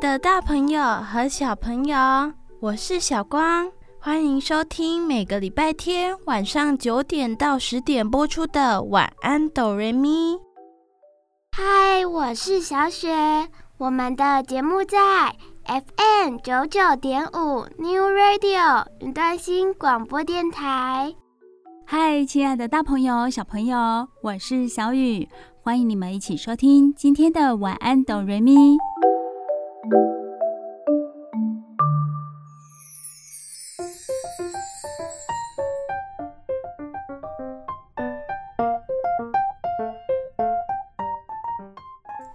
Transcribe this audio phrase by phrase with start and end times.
[0.00, 1.94] 的大朋友和小朋友，
[2.58, 10.38] 我是小光，欢迎收听每个礼拜天晚上九点到十点播出的晚安哆瑞咪。
[11.52, 13.10] 嗨，我是小雪，
[13.76, 15.36] 我们的节目在
[15.66, 21.14] FM 九九点五 New Radio 云端新广播电台。
[21.84, 25.28] 嗨，亲爱的大朋友、小朋友，我是小雨，
[25.62, 28.78] 欢迎你们一起收听今天的晚安哆瑞咪。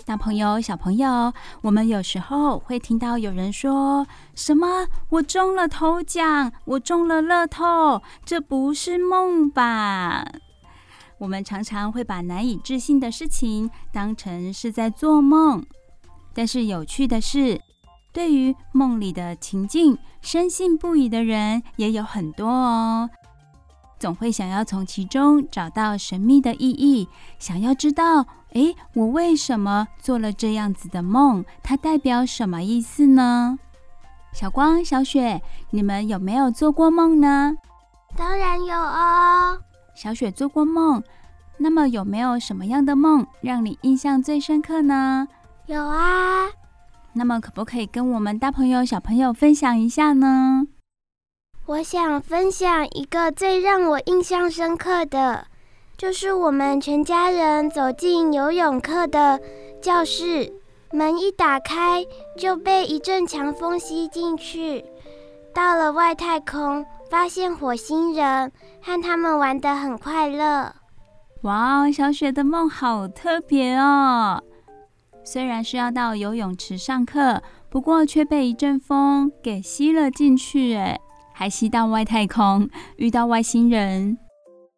[0.05, 10.25] 大朋友、小朋友，我们有时候会听到有人说什么：“我中了头奖，我中了乐透，这不是梦吧？”
[11.17, 15.65] 我们常常会把难以置信的事情当成是在做梦。
[16.35, 17.59] 但是有趣的是，
[18.11, 23.09] 对于梦里的情境，深信不疑的人也有很多哦。
[23.97, 27.07] 总会想要从其中找到神秘的意义，
[27.39, 31.45] 想要知道，诶，我为什么做了这样子的梦？
[31.63, 33.57] 它代表什么意思呢？
[34.33, 37.55] 小光、小雪，你们有没有做过梦呢？
[38.17, 39.57] 当然有哦。
[39.95, 41.01] 小雪做过梦，
[41.57, 45.25] 那么有没有什么样的梦让你印象最深刻呢？
[45.67, 46.47] 有啊，
[47.13, 50.67] 那么可不可以跟我们大朋友、小朋友分享一下呢？
[51.65, 55.47] 我想分享一个最让我印象深刻的，
[55.97, 59.41] 就是我们全家人走进游泳课的
[59.81, 60.53] 教室，
[60.91, 62.05] 门一打开
[62.37, 64.85] 就被一阵强风吸进去，
[65.51, 68.51] 到了外太空，发现火星人
[68.83, 70.71] 和他们玩得很快乐。
[71.41, 74.43] 哇，小雪的梦好特别哦！
[75.25, 80.97] 虽然是要到游泳池上课，不过却被一阵风给吸了进去，哎，
[81.33, 84.17] 还吸到外太空，遇到外星人，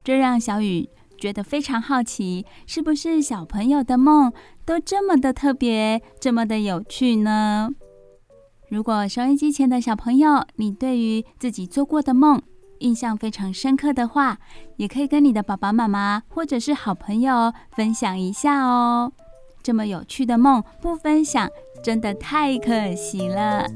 [0.03, 4.31] 这让小雨觉得非常好奇，是不是小朋友的梦
[4.65, 7.69] 都这么的特别，这么的有趣呢？
[8.69, 12.41] 如果收音机前的小朋友，你对于自己做过的梦
[12.79, 14.39] 印象非常深刻的话，
[14.77, 19.11] 也可以跟你的爸爸妈妈或者是好朋友分享一下哦。
[19.67, 21.49] 这么有趣的梦不分享，
[21.83, 23.67] 真的太可惜了。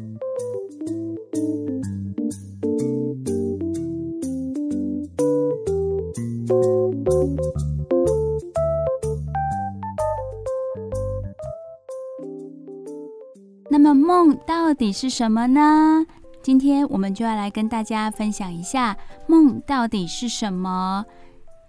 [13.69, 16.05] 那么梦到底是什么呢？
[16.41, 18.95] 今天我们就要来跟大家分享一下
[19.27, 21.03] 梦到底是什么。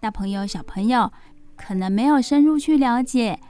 [0.00, 1.10] 大朋友、小朋友
[1.56, 3.41] 可能没有深入去了解。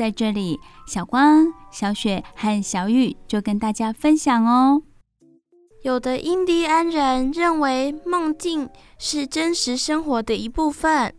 [0.00, 4.80] 在这里，小光、小雪和小雨就跟大家分享哦。
[5.82, 11.14] 有的印第安人认为梦境是真实生活的一部分。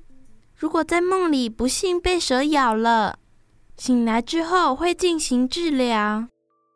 [0.56, 3.20] 如果在梦里不幸被蛇咬了，
[3.78, 6.28] 醒来之后会进行治疗。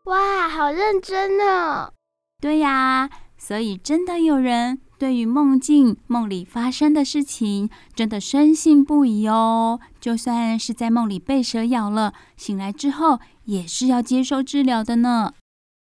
[0.05, 1.91] 哇，好认真哦！
[2.39, 4.79] 对呀，所以真的有人。
[4.97, 9.79] 对于梦境、梦里发生的事情，真的深信不疑哦。
[10.00, 15.34] 就算是在梦里被蛇咬了，醒来之后也是要接受治疗的呢。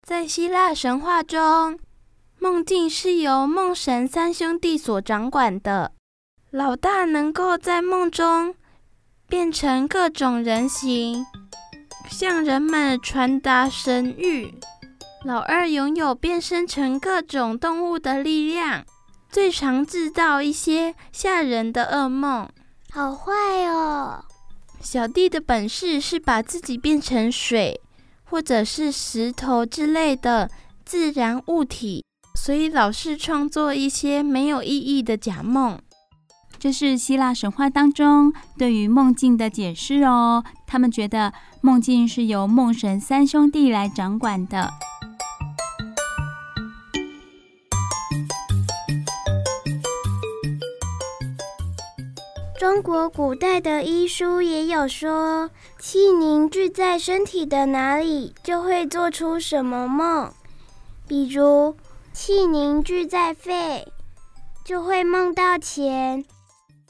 [0.06, 1.80] 在希腊神话中，
[2.40, 5.94] 梦境是由梦神三兄弟所掌管的。
[6.52, 8.56] 老大能够在梦中
[9.28, 11.26] 变成各种人形，
[12.09, 14.52] 向人们传达神谕。
[15.26, 18.85] 老二拥有变身成各种动物的力量，
[19.31, 22.49] 最常制造一些吓人的噩梦。
[22.91, 23.31] 好坏
[23.67, 24.26] 哦！
[24.81, 27.79] 小弟的本事是把自己变成水，
[28.23, 30.49] 或者是石头之类的
[30.84, 32.03] 自然物体，
[32.34, 35.79] 所以老是创作一些没有意义的假梦。
[36.58, 40.43] 这是希腊神话当中对于梦境的解释哦。
[40.66, 44.70] 他们觉得梦境是由梦神三兄弟来掌管的。
[52.79, 55.49] 中国古代的医书也有说，
[55.79, 60.31] 气凝聚在身体的哪里，就会做出什么梦。
[61.05, 61.76] 比如，
[62.14, 63.85] 气凝聚在肺，
[64.64, 66.23] 就会梦到钱。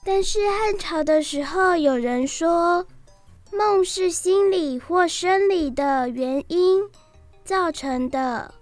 [0.06, 2.86] 但是汉朝的时候，有人说，
[3.52, 6.84] 梦是心理或生理的原因
[7.44, 8.54] 造成的，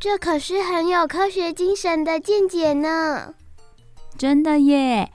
[0.00, 3.34] 这可是很有科学精神的见解呢。
[4.16, 5.12] 真的耶！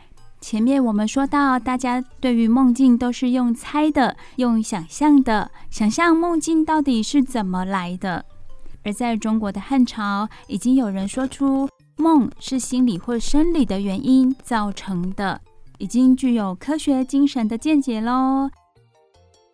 [0.50, 8.24] 前面我们说到，大家对于梦境都是用猜的，用想象的，想象梦境到底是怎么来的。
[8.82, 11.68] 而在中国的汉朝，已经有人说出
[11.98, 15.42] 梦是心理或生理的原因造成的，
[15.80, 18.50] 已经具有科学精神的见解喽。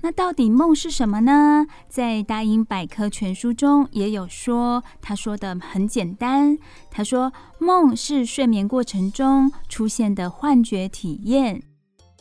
[0.06, 1.66] 那到底梦是什么呢？
[1.88, 6.58] 在《大英百科全书》中也有说，他说的很简单。
[6.92, 11.64] 他说，梦是睡眠过程中出现的幻觉体验。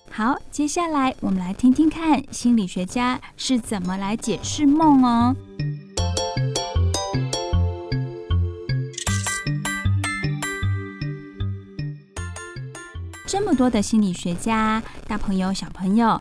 [0.09, 5.35] 好，接下来我们来听听看心理学家是怎么来解释梦哦。
[13.27, 16.21] 这么多的心理学家，大朋友、小朋友。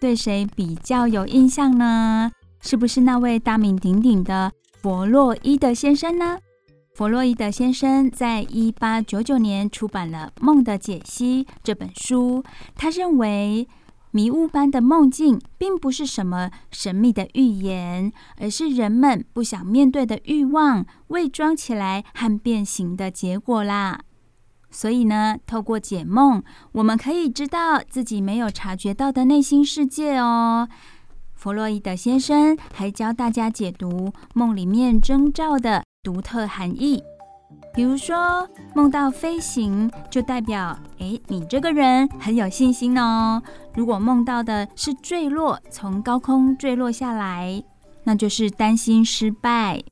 [0.00, 2.30] 对谁比较有印象呢？
[2.62, 4.50] 是不是那位大名鼎鼎的
[4.80, 6.38] 弗洛伊德先生呢？
[6.94, 12.42] 弗洛伊德先生在一八九九年出版了《梦的解析》这本书。
[12.74, 13.68] 他认为，
[14.10, 24.00] 迷雾般的梦境并不是什么神秘的预言，而是人们不想面对的欲望伪装起来和变形的结果啦。
[24.70, 30.68] 所以呢，透过解梦，我们可以知道自己没有察觉到的内心世界哦。
[31.34, 37.02] 弗洛伊德先生还教大家解读梦里面征兆的独特含义，
[37.74, 43.42] 比如说梦到飞行，就代表诶，你这个人很有信心哦。
[43.74, 47.62] 如果梦到的是坠落，从高空坠落下来，
[48.04, 49.82] 那就是担心失败。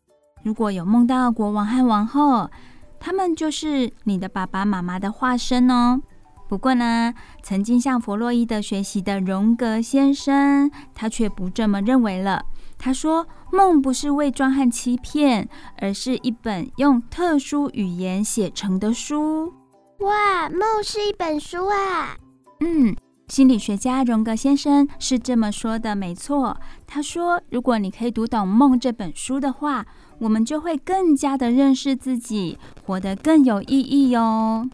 [0.43, 2.51] 如果有梦到国王和王后，
[3.01, 6.01] 他们就是你的爸爸妈妈的化身哦。
[6.49, 7.13] 不过呢，
[7.43, 12.43] 曾经向弗洛伊德学习的荣格先生，他却不这么认为了。
[12.79, 15.49] 他说，梦不是伪装和欺骗，
[15.79, 19.53] 而是一本用特殊语言写成的书。
[19.99, 22.17] 哇，梦是一本书啊！
[22.61, 22.97] 嗯，
[23.27, 26.57] 心理学家荣格先生是这么说的，没错。
[26.87, 29.85] 他说，如果你可以读懂《梦》这本书的话，
[30.19, 34.69] 我们就会更加的认识自己，活得更有意义哟。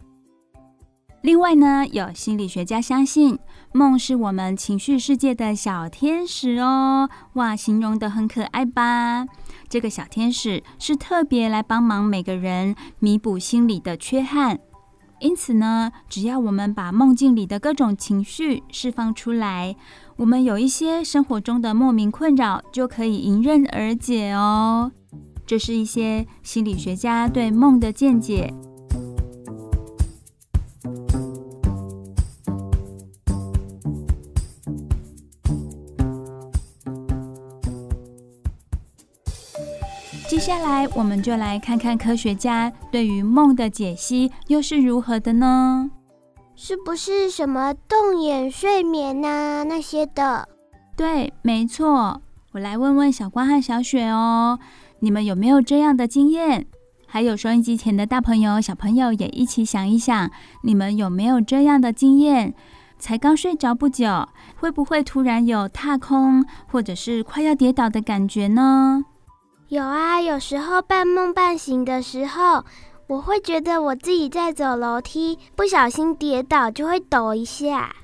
[1.21, 3.39] 另外呢，有心理学家相信，
[3.73, 7.09] 梦是我们情绪世界的小天使哦。
[7.33, 9.25] 哇，形容得很可爱吧？
[9.67, 14.59] 这个小天使是特别来帮忙每个人弥补心理的缺憾。
[15.19, 19.75] 因此呢，只要我们把梦境里的各种情绪释放出来，
[20.17, 24.91] 我们有一些生活中的莫名困扰就可以迎刃而解哦。
[25.45, 28.53] 这是一些心理学家对梦的见解。
[40.27, 45.89] 接下来，我们就来看看科学家对于梦的解析又是如何的呢？
[46.55, 50.49] 是不是什么动眼睡眠啊那些的？
[50.95, 52.21] 对，没错。
[52.53, 54.57] 我来问问小光和小雪哦。
[55.05, 56.65] 你们有没有这样的经验？
[57.05, 60.31] 还有收音机前的大朋友、小朋友也一起想一想，
[60.63, 62.55] 你们有没有这样的经验？
[62.97, 69.05] 才刚睡着不久，会不会突然有踏空或者是快要跌倒的感觉呢？
[69.67, 72.65] 有啊，有时候半梦半醒的时候，
[73.05, 77.95] 我会觉得我自己在走楼梯，不小心跌倒就会抖一下。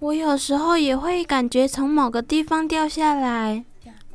[0.00, 3.64] 我有时候也会感觉从某个地方掉下来，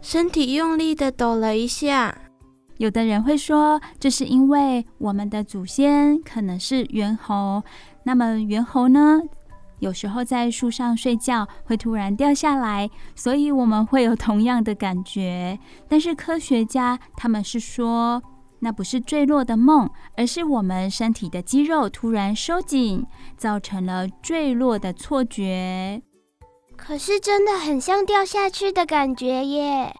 [0.04, 2.16] 身体用力的抖了一下。
[2.78, 7.64] 有的人会说，这是因为我们的祖先可能是猿猴。
[8.04, 9.20] 那么猿猴呢，
[9.80, 15.58] 有时候在树上睡觉会突然掉下来，所以我们会有同样的感觉。
[15.88, 18.22] 但是科学家他们是说，
[18.60, 23.06] 那不是坠落的梦，而是我们身体的肌肉突然收紧，
[23.36, 26.02] 造成了坠落的错觉。
[26.76, 29.96] 可是真的很像掉下去的感觉耶。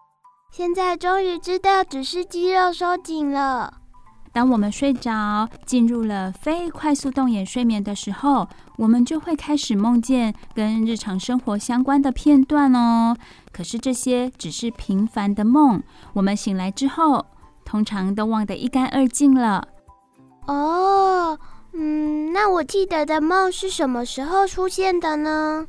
[0.50, 3.74] 现在终于知道，只是肌肉收紧了。
[4.32, 13.16] 当我们睡着，进入了非快速动眼睡眠的时候，我们就会开始梦见跟日常生活相关的片段哦。
[13.52, 17.26] 可是这些只是平凡的梦，我们醒来之后，
[17.64, 19.66] 通常都忘得一干二净了。
[20.46, 21.38] 哦，
[21.72, 25.66] 嗯，那我记得的梦是什么时候出现的呢？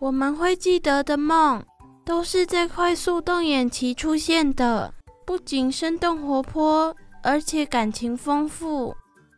[0.00, 1.62] 我们会记得的梦，
[2.04, 4.92] 都是在快速动眼期出现的，
[5.24, 8.94] 不仅生动活泼，而且感情丰富，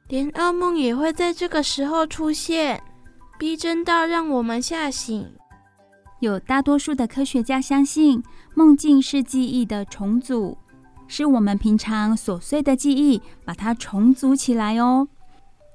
[0.09, 2.83] 连噩梦也会在这个时候出现，
[3.39, 5.31] 逼真到让我们吓醒。
[6.21, 8.23] 有大多数的科学家相信，
[8.55, 10.57] 梦境是记忆的重组，
[11.07, 15.07] 是我们平常琐碎的记忆把它重组起来哦。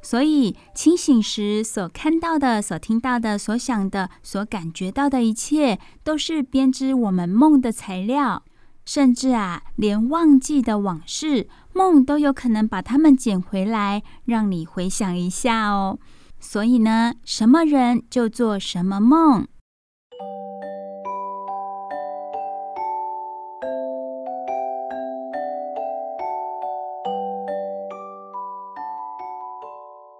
[0.01, 8.43] 所以清醒时所看到的、所听到的、所想的、所感觉到的一切，都是编织我们梦的材料。
[8.85, 15.99] 甚至啊，连忘记的往事，梦都有可能把它们捡回来，让你回想一下哦。
[16.39, 19.45] 所以呢，什么人就做什么梦。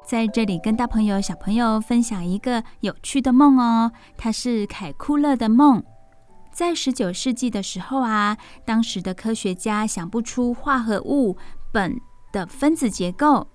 [0.10, 5.84] 在这里跟大朋友、小朋友分享一个有趣的梦哦，它是凯库勒的梦。
[6.51, 8.36] 在十九世纪的时候啊，
[8.66, 11.38] 当时的科学家想不出化合物
[11.74, 11.96] 苯
[12.32, 13.46] 的分子结构。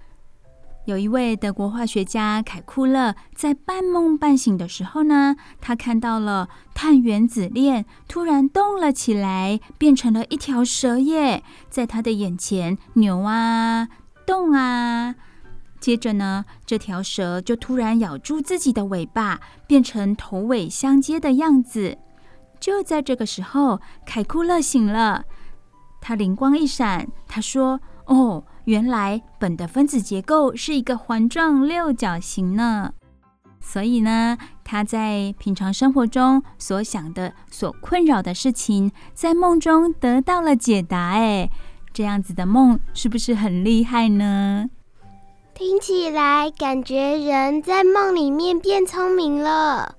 [0.84, 13.88] 有一位德国化学家凯库勒在半梦半醒的时候呢，他看到了碳原子链突然动了起来，变成了一条蛇耶，在他的眼前扭啊
[14.25, 15.16] 动啊。
[15.84, 21.98] 接着呢，这条蛇就突然咬住自己的尾巴，变成头尾相接的样子。
[22.58, 25.26] 就在这个时候，凯库勒醒了，
[26.00, 32.94] 他灵光一闪，他说：“哦，原来苯的分子结构是一个环状六角形呢。”
[33.60, 41.10] 所以呢，他在平常生活中所想的、所困扰的事情，在梦中得到了解答。
[41.10, 41.50] 哎，
[41.92, 44.70] 这样子的梦是不是很厉害呢？
[45.54, 49.94] 听起来感觉人在梦里面变聪明了。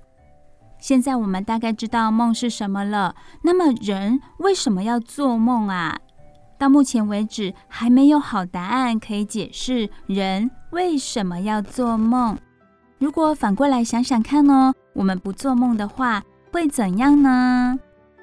[0.78, 3.14] 现在我们大概知道梦是什么了。
[3.42, 5.98] 那么人为什么要做梦啊？
[6.58, 12.36] 到目前为止还没有好答案可以解释人为什么要做梦。
[12.98, 16.22] 如果反过来想想看哦，我们不做梦的话
[16.52, 17.78] 会怎样呢？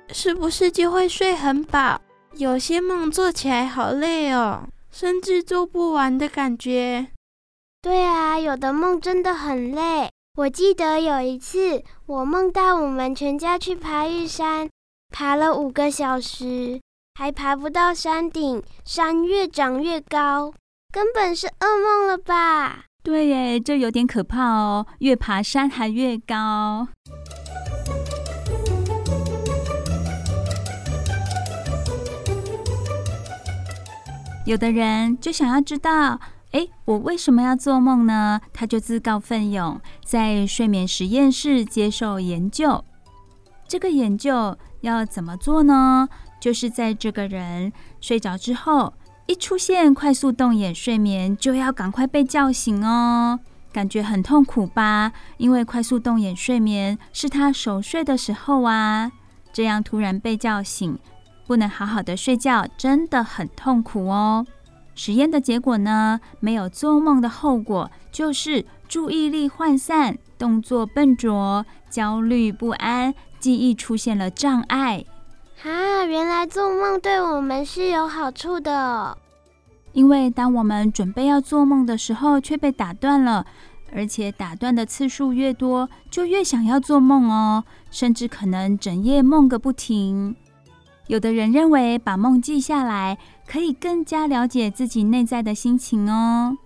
[0.09, 1.99] 是不是就会睡很饱？
[2.35, 7.07] 有些梦做起来好累哦，甚至做不完的感觉。
[7.83, 10.09] 对啊，有的梦真的很累。
[10.37, 14.69] 我记得有一次，我梦到我们全家去爬玉山，
[15.11, 16.79] 爬了五个小时，
[17.15, 20.53] 还爬不到山顶，山越长越高，
[20.93, 22.85] 根本是噩梦了吧？
[23.03, 26.87] 对耶，这有点可怕哦，越爬山还越高。
[34.45, 36.17] 有的人就想要知道。
[36.53, 38.39] 诶，我为什么要做梦呢？
[38.53, 42.83] 他就自告奋勇在睡眠实验室接受研究。
[43.67, 46.07] 这个研究要怎么做呢？
[46.39, 48.93] 就是在这个人睡着之后，
[49.25, 53.39] 一出现快速动眼睡眠，就要赶快被叫醒哦。
[53.71, 55.11] 感觉很痛苦吧？
[55.37, 59.11] 因为快速动眼睡眠是他熟睡的时候啊，
[59.51, 60.99] 这样突然被叫醒，
[61.47, 64.45] 不能好好的睡觉，真的很痛苦哦。
[64.95, 75.03] 实验的结果呢，没有做梦的后果就是注意力涣散、动作笨拙、焦虑不安、记忆出现了障碍。
[75.63, 79.17] 啊，原来做梦对我们是有好处的哦。
[79.93, 83.45] 因为当我们准备要做梦的时候，却被打断了，
[83.93, 90.35] 而且打断的次数越多，就越想要做梦哦，甚至可能整夜梦个不停。
[91.07, 93.17] 有的人认为把梦记下来，
[93.53, 96.57] 可以更加了解自己内在的心情哦。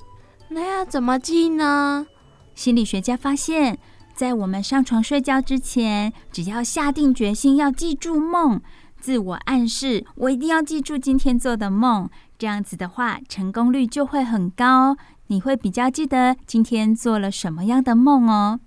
[0.48, 2.08] 那要怎么记呢？
[2.56, 3.78] 心理学家发现，
[4.16, 8.62] 在我们上床睡觉之前，只要下定决心要记住梦，
[9.02, 14.96] 自我暗示我一定要记住今天做的梦，这样子的话，成功率就会很高。
[15.28, 18.62] 你会比较记得今天做了什么样的梦哦。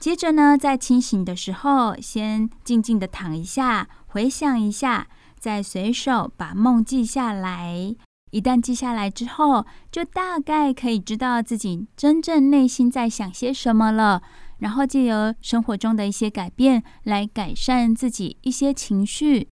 [0.00, 5.06] 接着呢，在清醒的时候，先静静的躺一下，回想一下，
[5.42, 7.96] 再随手把梦记下来。
[8.30, 14.22] 一旦记下来之后，就大概可以知道自己真正内心在想些什么了。
[14.58, 19.48] 然后借由生活中的一些改变，来改善自己一些情绪。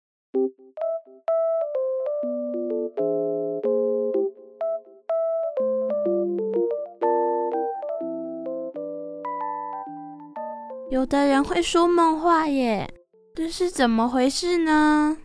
[10.91, 12.94] 有的人会说梦话耶，
[13.34, 15.17] 这是怎么回事呢？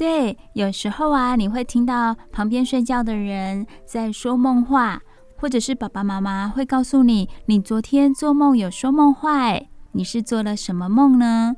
[0.00, 4.98] 对，有时候啊，你会听到旁边睡觉的人在说梦话，
[5.36, 9.52] 或者是爸爸妈妈会告诉你，你昨天做梦有说梦话，
[9.92, 11.54] 你是做了什么梦呢？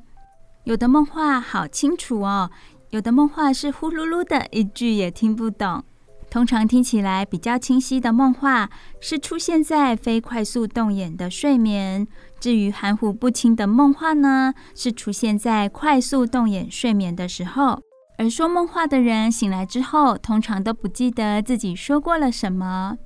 [0.64, 2.50] 有的梦话好清楚哦，
[2.90, 5.84] 有的梦话是呼噜噜的，一句也听不懂。
[6.28, 8.68] 通常听起来比较清晰的梦话，
[8.98, 12.06] 是出现在非快速动眼的睡眠；
[12.40, 17.80] 至于含糊不清的梦话呢，是出现在快速动眼睡眠的时候。
[18.18, 22.96] 而说梦话的人醒来之后，通常都不记得自己说过了什么。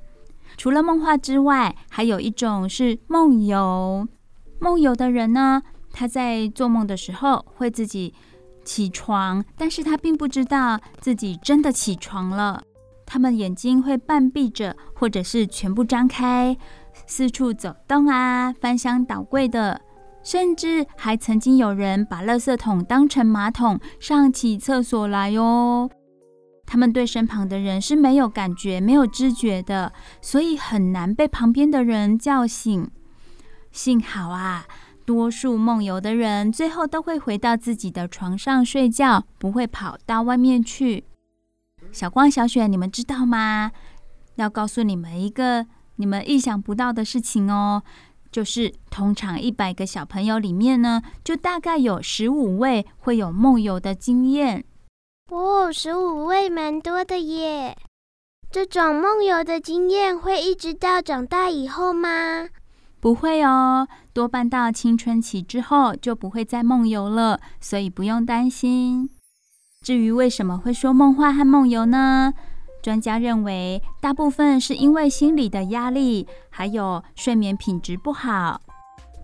[0.56, 4.06] 除了梦话之外，还有一种是梦游。
[4.58, 8.14] 梦游的人呢，他在做梦的时候会自己
[8.64, 12.62] 起床，但是他并不知道自己真的起床了。
[13.04, 16.56] 他们眼睛会半闭着，或者是全部张开，
[17.06, 19.80] 四处走动啊，翻箱倒柜的，
[20.26, 25.88] 甚至还曾经有人把垃圾桶当成马桶上起厕所来哟。
[26.66, 32.90] 他们对身旁的人是没有感觉、没有知觉的，所以很难被旁边的人叫醒。
[33.70, 34.66] 幸好啊，
[35.04, 41.04] 多数梦游的人最后都会回到自己的床上睡觉，不会跑到外面去。
[41.92, 43.70] 小光、小雪，你们知道吗？
[44.34, 47.84] 要告诉你们一个你们意想不到的事情哦，
[48.36, 54.62] 就是通常一百个小朋友里面呢，就大概有十五位会有梦游的经验。
[55.30, 57.74] 哦，十五位蛮多的耶！
[58.50, 62.50] 这种梦游的经验会一直到长大以后吗？
[63.00, 69.08] 不会哦，多半到青春期之后就不会再梦游了，所以不用担心。
[69.80, 72.34] 至于为什么会说梦话和梦游呢？
[72.86, 78.60] 专家认为，大部分是因为心理的压力，还有睡眠品质不好。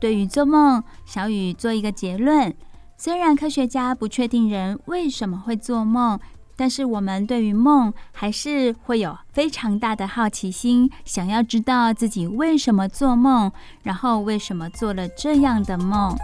[0.00, 2.52] 对于做梦，小雨做一个结论：
[2.97, 6.19] 虽然科学家不确定人为什么会做梦，
[6.57, 13.52] 但是我们对于梦还是会有非常大的好奇心，想要知道自己为什么做梦，
[13.85, 16.16] 然后为什么做了这样的梦。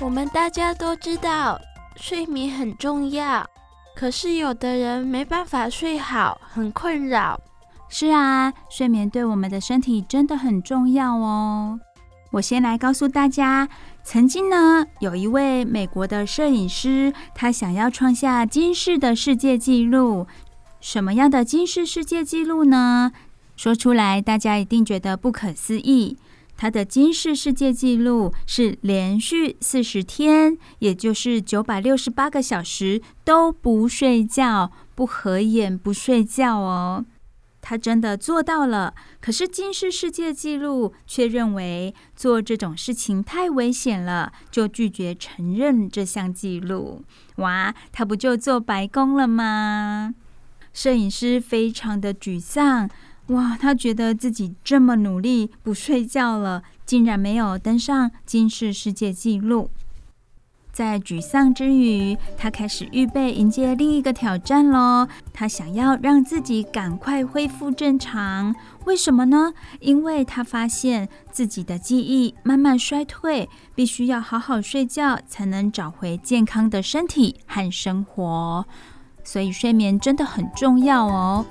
[0.00, 1.58] 我们大家都知道
[1.96, 3.46] 睡眠很重要，
[3.94, 7.40] 可是有的人没办法睡好，很困扰。
[7.88, 11.78] 是啊，睡眠对我们的身体真的很重要哦。
[12.32, 13.68] 我先来告诉大家，
[14.02, 20.26] 曾经呢，有一位美国的摄影师，他想要创下金氏的世界纪录。
[20.80, 23.12] 什么样的金氏世界纪录呢？
[23.56, 26.18] 说出来大家一定觉得不可思议。
[26.56, 37.04] 他的金氏世界纪录是连续四十天，也就是九百六十八个小时都不睡觉、不合眼、不睡觉哦。
[37.66, 47.02] 他真的做到了，可是金氏世界纪录却认为做这种事情太危险了，就拒绝承认这项纪录。
[47.36, 50.14] 哇，他不就做白工了吗？
[50.74, 52.90] 摄影师非常的沮丧。
[53.28, 59.70] 哇，他觉得自己这么努力不睡觉了，竟然没有登上金氏世界纪录。
[60.70, 65.06] 在沮丧之余，他开始预备迎接另一个挑战喽。
[65.32, 68.52] 他想要让自己赶快恢复正常。
[68.84, 69.54] 为什么呢？
[69.78, 78.66] 因为他发现自己的记忆慢慢衰退，必须要好好睡觉才能找回健康的身体和生活。
[79.22, 81.46] 所以睡眠真的很重要哦。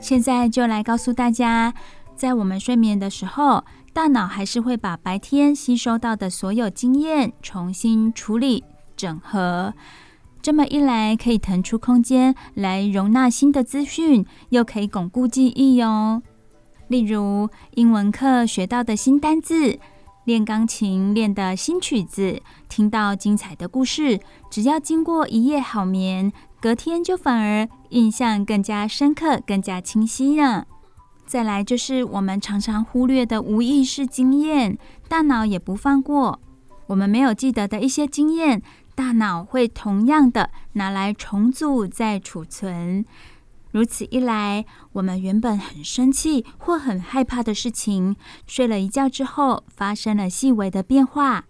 [0.00, 1.72] 现在就来告诉大家，
[2.16, 8.64] 在我们睡眠的时候，大脑还是会把白天吸收到的所有经验重新处理、
[8.96, 9.72] 整合。
[10.42, 16.22] 这么一来，可以腾出空间来容纳新的资讯，又可以巩固记忆哟。
[16.90, 19.78] 例如，英文课学到的新单字，
[20.24, 24.18] 练钢琴练的新曲子，听到精彩的故事，
[24.50, 30.66] 只要经过一夜好眠，隔天就反而印象更加深刻、更加清晰了。
[31.24, 34.76] 再来就是我们常常忽略的无意识经验，
[35.06, 36.40] 大脑也不放过。
[36.88, 38.60] 我们没有记得的一些经验，
[38.96, 43.04] 大脑会同样的拿来重组再储存。
[43.70, 51.44] 如此一来，我们原本很生气或很害怕的事情，睡了一觉之后发生了细微的变化，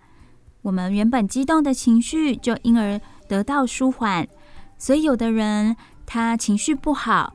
[0.62, 4.28] 我们原本激动的情绪就因而得到舒缓。
[4.76, 7.35] 所以，有的人他情绪不好，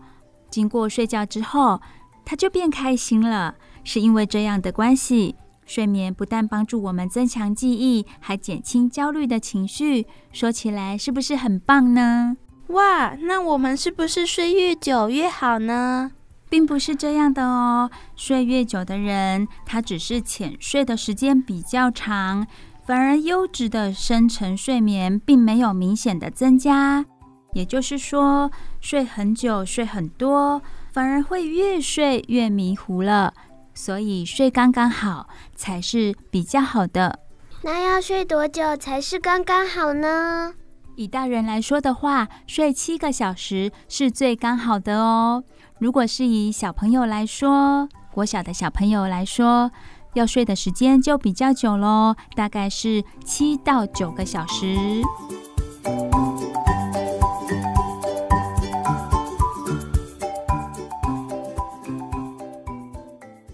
[0.52, 1.82] 经过睡觉之后，
[2.24, 5.36] 他就变开心了，是因为这样的关系。
[5.66, 10.06] 睡眠不但帮助我们增强记忆，还减轻焦虑的情绪。
[10.32, 12.38] 说起来是不是很棒呢？
[12.68, 16.12] 哇，那我们是不是睡越久越好呢？
[16.50, 17.90] 并不是这样的哦。
[18.16, 22.46] 睡越久的人，他只是浅睡的时间比较长，
[22.86, 27.06] 反而优质的深层睡眠并没有明显的增加。
[27.54, 28.52] 也就是说，
[28.82, 33.34] 睡很久、睡很多，反而会越睡越迷糊了。
[33.74, 37.20] 所以睡刚刚好才是比较好的。
[37.62, 40.54] 那要睡多久才是刚刚好呢？
[40.96, 45.44] 以大人来说的话，睡七个小时是最刚好的哦。
[45.80, 49.72] 如果是以小朋友来说，国小的小朋友来说，
[50.14, 55.02] 要睡的时间就比较久喽，大概是七到九个小时。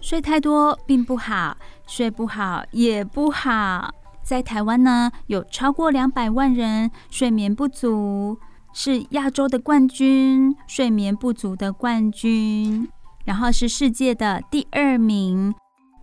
[0.00, 3.92] 睡太多并不好，睡不好也不好。
[4.22, 8.38] 在台湾呢，有超过两百万人睡眠不足，
[8.72, 12.88] 是亚洲的冠军，睡眠不足的冠军，
[13.24, 15.54] 然后是世界的第二名。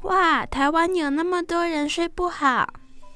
[0.03, 2.67] 哇，台湾有那么多人睡不好，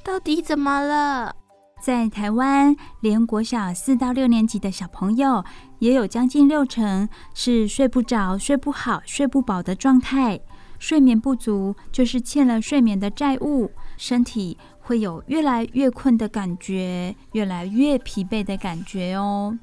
[0.04, 1.36] 到底怎么了？
[1.82, 5.44] 在台湾，连国小四到六年级的小朋友，
[5.80, 10.40] 也有将近六成是睡不着、睡不好、睡不饱的状态。
[10.80, 19.58] 睡眠不足就是欠了睡眠的债务，身体会有越来越困的感觉，越来越疲惫的感觉哦。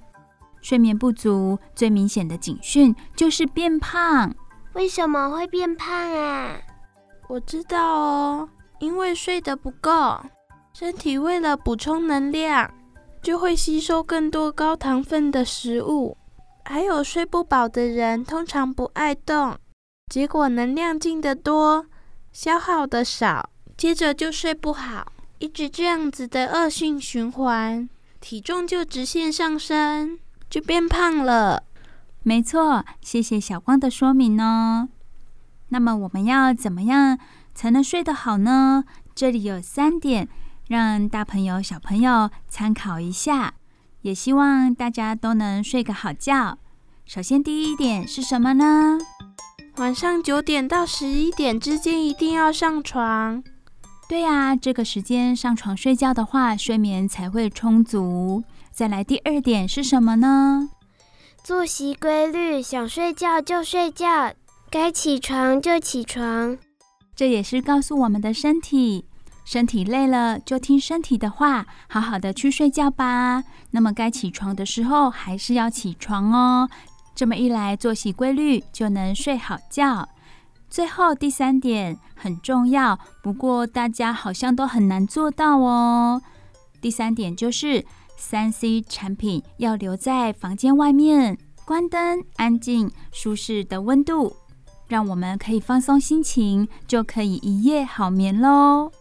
[0.63, 4.35] 睡眠不足最明显的警讯就是变胖。
[4.73, 6.57] 为什么会变胖啊？
[7.29, 10.21] 我知道哦，因为睡得不够，
[10.73, 12.73] 身体为了补充能量，
[13.23, 16.17] 就会吸收更多高糖分的食物。
[16.65, 19.57] 还有睡不饱的人，通常不爱动。
[20.09, 21.87] 结果能量进得多，
[22.33, 23.50] 消耗的少，
[23.81, 27.89] 接着就睡不好，一直这样子的恶性循环，
[28.21, 30.19] 体重就直线上升，
[30.51, 31.63] 就变胖了。
[32.23, 34.91] 没错，谢谢小光的说明哦。
[35.71, 37.19] 那么我们要怎么样
[37.55, 38.85] 才能睡得好呢？
[39.15, 40.29] 这里有三点，
[40.69, 43.55] 让大朋友小朋友参考一下，
[44.03, 46.59] 也希望大家都能睡个好觉。
[47.07, 48.99] 首先第一点是什么呢？
[49.77, 53.43] 晚上九点到十一点之间一定要上床。
[54.11, 58.43] 对呀，这个时间上床睡觉的话，睡眠才会充足。
[58.73, 60.69] 再来第二点是什么呢？
[61.45, 64.33] 作息规律，想睡觉就睡觉，
[64.69, 66.59] 该起床就起床。
[67.15, 69.05] 这也是告诉我们的身体，
[69.45, 73.45] 身体累了就听身体的话，好好的去睡觉吧。
[73.71, 76.69] 那么该起床的时候还是要起床哦。
[77.15, 80.09] 这么一来，作息规律就能睡好觉。
[80.71, 86.23] 最后第三点很重要，不过大家好像都很难做到哦。
[86.81, 87.85] 第三点就是
[88.17, 94.37] 三 C 产品要留在房间外面，关灯、安静、舒适的温度，
[94.87, 98.93] 让我们可以放松心情，就可以一夜好眠喽。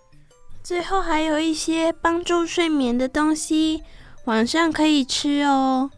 [0.63, 3.83] 最后还有一些帮助睡眠的东西，
[4.25, 5.91] 晚上可以吃哦。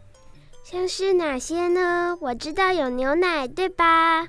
[0.64, 2.16] 像是哪些呢？
[2.20, 4.28] 我知道有牛奶，对吧？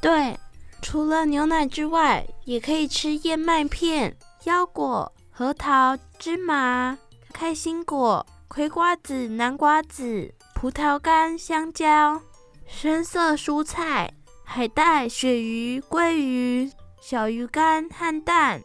[0.00, 0.38] 对，
[0.80, 6.96] 除了牛奶之外，也可以吃燕麦片、腰果、核桃、芝麻、
[7.32, 12.20] 开心果、葵瓜子、南瓜子、葡萄干、香蕉、
[12.66, 14.10] 深色蔬菜、
[14.44, 18.62] 海带、鳕鱼、鲑鱼、小鱼干和蛋。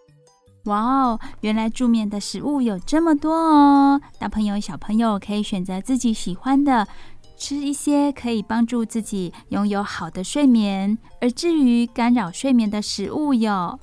[0.65, 3.99] 哇哦，原来助眠的食物有这么多哦！
[4.17, 6.87] 大朋友、小朋友可以选择自己喜欢的。
[7.37, 13.79] 吃一些可以帮助自己拥有好的睡眠，而至于干扰睡眠的食物有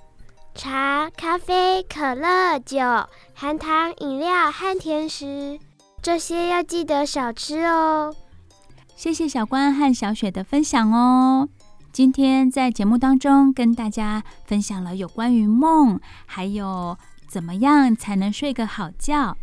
[0.54, 2.78] 茶、咖啡、可乐、酒、
[3.34, 5.58] 含糖饮料和甜食，
[6.02, 8.14] 这些要记得少吃哦。
[8.96, 11.48] 谢谢小关和小雪的分享哦。
[11.92, 16.96] 今天在节目当中跟大家分享了有关于梦，还有
[17.28, 19.36] 怎么样才能睡个好觉，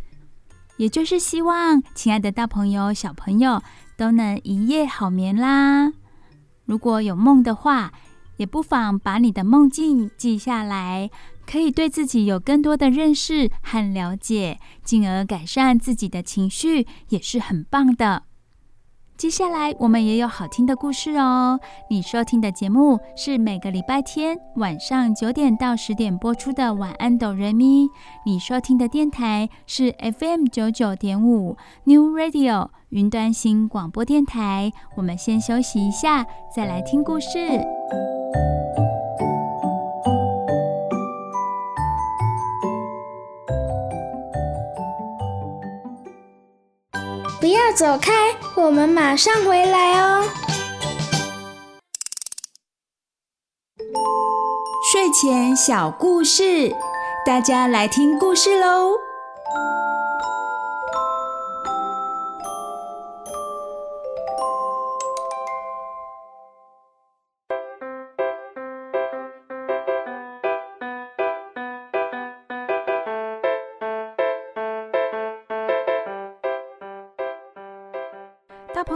[0.76, 3.62] 也就是希望亲爱的大朋友、小朋友。
[3.98, 5.92] 都能一夜好眠啦！
[6.66, 7.92] 如果有梦的话，
[8.36, 11.10] 也不妨把你的梦境记下来，
[11.44, 18.22] 可以对自己有更多的认识和了解，进而改善自己的情绪，也是很棒的。
[19.18, 21.58] 接下来我们也有好听的故事哦。
[21.90, 27.86] 你收听的节目是每个礼拜天晚上九点到十点播出的《晚安，哆瑞咪》。
[28.24, 34.72] 你收听的电台是 FM 九九点五 New Radio 云端新广播电台。
[34.96, 37.28] 我们先休息一下，再来听故事。
[47.48, 48.12] 不要走开，
[48.56, 50.22] 我们马上回来哦。
[54.92, 56.70] 睡前小故事，
[57.24, 58.90] 大家来听故事喽。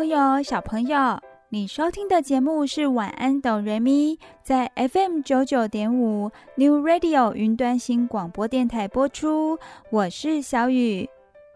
[0.03, 9.57] 朋友、小朋友，你收听的节目是《晚安，哆瑞咪》，在 FM 九九点五 New Radio 云端新广播电台播出。
[9.91, 11.09] 我是小雨，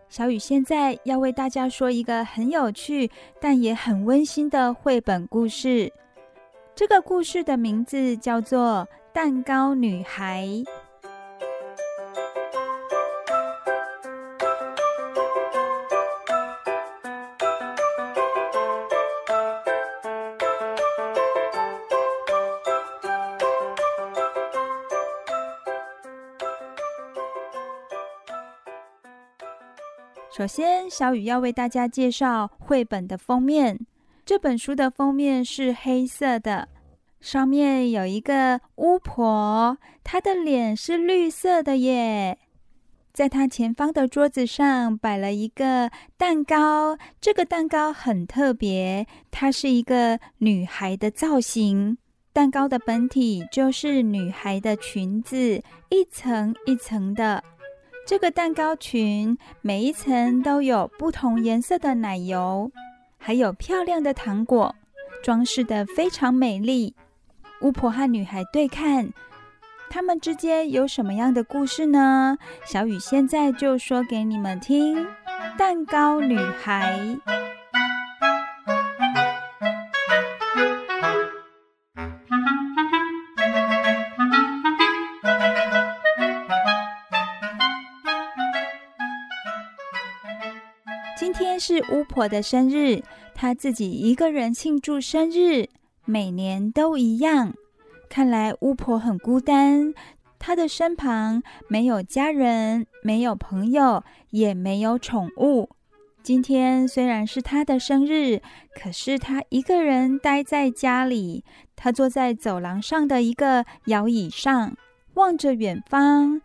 [0.09, 5.93] 小雨现在要为大家说一个很有趣但也很温馨的绘本故事。
[6.77, 10.47] 这个故事的名字叫做《蛋糕女孩》。
[30.47, 33.85] 首先，小雨要为大家介绍绘本的封面。
[34.25, 36.69] 这本书的封面是黑色的，
[37.21, 42.39] 上面有一个巫婆，她的脸是绿色的耶。
[43.13, 51.99] 在她前方的桌子上摆了一个蛋糕，这个蛋糕很特别，它是一个女孩的造型。
[52.33, 57.43] 蛋糕的本体就是女孩的裙子，一层一层的。
[58.07, 62.71] 这个蛋糕裙每一层都有不同颜色的奶油，
[63.19, 64.73] 还有漂亮的糖果，
[65.25, 66.95] 装饰的非常美丽。
[67.63, 69.13] 巫婆和女孩对看，
[69.91, 72.39] 他们之间有什么样的故事呢？
[72.65, 75.05] 小雨现在就说给你们听：
[75.59, 77.19] 蛋糕女孩。
[91.59, 93.03] 是巫婆的生日，
[93.35, 95.69] 她自己一个人庆祝生日，
[96.05, 97.55] 每年都一样。
[98.09, 99.93] 看来巫婆很孤单，
[100.39, 105.71] 她的身旁没有家人，没有朋友，也没有宠物。
[106.23, 108.41] 今天虽然是她的生日，
[108.75, 111.45] 可是她一个人待在家里。
[111.77, 114.77] 她坐在走廊上的一个摇椅上，
[115.15, 116.41] 望着远方。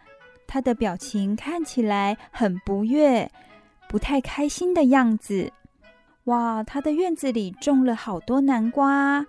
[0.46, 3.32] 她的表情看起来很不悦。
[3.92, 5.52] 不太开心的样子。
[6.24, 9.26] 哇，他的院子里种了好多南瓜，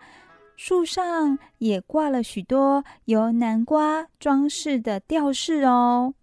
[0.54, 6.14] 树上也挂了许多由南瓜装饰的吊饰哦。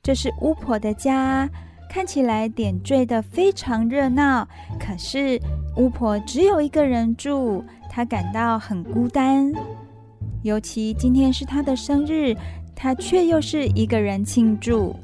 [0.00, 1.50] 这是巫婆的家，
[1.90, 4.46] 看起来点缀得非常热闹。
[4.78, 5.40] 可是
[5.76, 9.52] 巫婆只有一个人住，她感到很孤单。
[10.44, 12.32] 尤其今天是她的生日，
[12.76, 14.94] 她却又是一个人庆祝。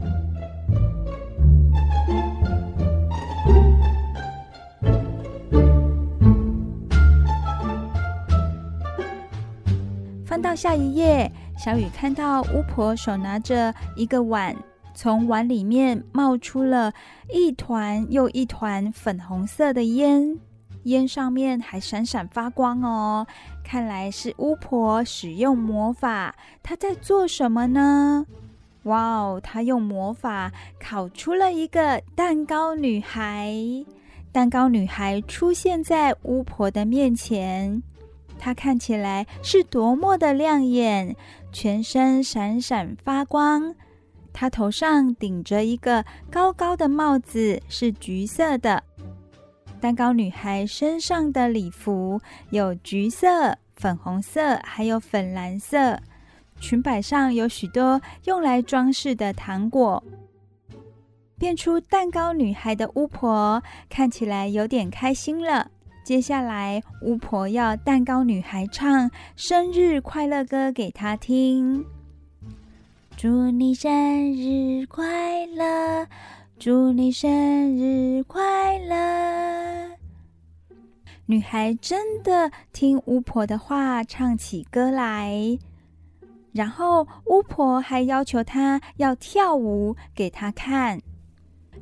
[10.28, 14.54] 翻到下一页，小雨看到巫婆手拿着一个碗，
[14.92, 16.92] 从碗里面冒出了
[17.32, 20.38] 一团又一团粉红色的烟，
[20.82, 23.26] 烟上面还闪闪发光哦。
[23.64, 28.26] 看来是巫婆使用魔法，她在做什么呢？
[28.82, 33.50] 哇哦，她用魔法烤出了一个蛋糕女孩。
[34.30, 37.82] 蛋糕女孩出现在巫婆的面前。
[38.38, 41.16] 她看起来是多么的亮眼，
[41.52, 43.74] 全身闪闪发光。
[44.32, 48.82] 她头上顶着一个高高的帽子，是橘色的。
[49.80, 52.20] 蛋糕女孩身上的礼服
[52.50, 56.00] 有橘色、粉红色，还有粉蓝色。
[56.60, 60.02] 裙摆上有许多用来装饰的糖果。
[61.38, 65.70] 变出蛋糕女孩的巫婆看起来有点开心了。
[66.08, 71.84] 接下来，巫婆要蛋糕女孩唱生日快乐歌给她听。
[73.14, 73.92] 祝你生
[74.32, 76.06] 日快乐，
[76.58, 77.30] 祝你生
[77.76, 79.98] 日快乐。
[81.26, 85.58] 女孩真的听巫婆的话，唱起歌来。
[86.52, 91.02] 然后，巫婆还要求她要跳舞给她看。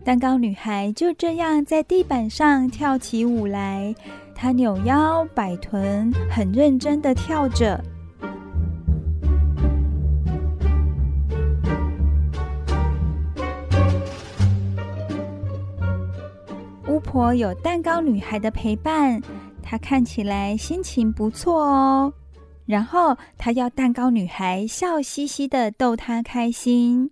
[0.07, 3.93] 蛋糕女孩就这样在地板上跳起舞来，
[4.37, 7.83] 她扭腰摆臀，很认真的跳着。
[16.87, 19.21] 巫婆有蛋糕女孩的陪伴，
[19.61, 22.13] 她看起来心情不错哦。
[22.65, 27.11] 然后她要蛋糕女孩笑嘻嘻的逗她开心。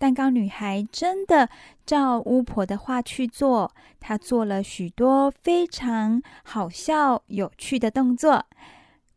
[0.00, 1.48] 蛋糕女孩真的
[1.88, 8.44] 照巫婆的话去做，她做了许多非常好笑、有趣的动作。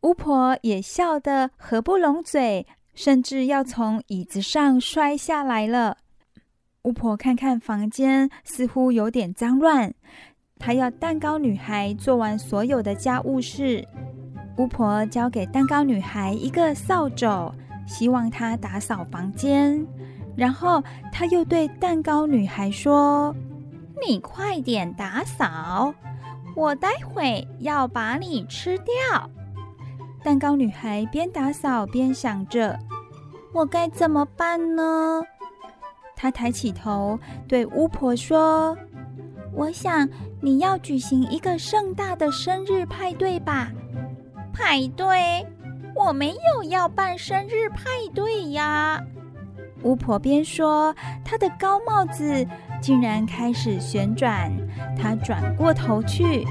[0.00, 5.98] 巫婆也笑得合不拢嘴，甚至要从椅子上摔下来了。
[6.84, 9.92] 巫婆看看房间，似乎有点脏乱。
[10.58, 13.86] 她要蛋糕女孩做完所有的家务事。
[14.56, 17.52] 巫婆交给蛋糕女孩一个扫帚，
[17.86, 19.86] 希望她打扫房间。
[20.36, 23.34] 然后，她又对蛋糕女孩说
[24.06, 25.94] ：“你快点打扫，
[26.56, 29.30] 我待会要把你吃掉。”
[30.24, 32.78] 蛋糕女孩边打扫边想着
[33.52, 35.22] ：“我该怎么办呢？”
[36.16, 37.18] 她抬起头
[37.48, 38.76] 对巫婆说
[39.52, 40.08] ：“我想
[40.40, 43.70] 你要举行一个盛大的生日派对吧？”
[44.54, 45.46] 派对？
[45.94, 49.02] 我没有要办生日派对呀。
[49.82, 52.46] 巫婆边说，她的高帽子
[52.80, 54.50] 竟然开始旋转。
[54.96, 56.46] 她转过头去。